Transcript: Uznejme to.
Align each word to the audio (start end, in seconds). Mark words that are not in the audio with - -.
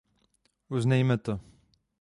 Uznejme 0.69 1.17
to. 1.17 1.39